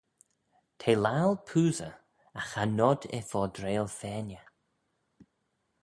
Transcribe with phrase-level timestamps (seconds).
[0.79, 1.95] T'eh laccal poosey
[2.39, 4.43] agh cha nod eh fordrail fainey.